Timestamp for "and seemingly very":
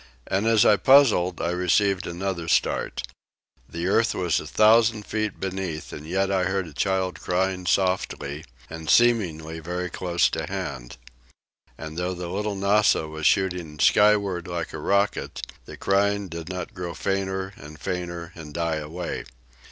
8.67-9.91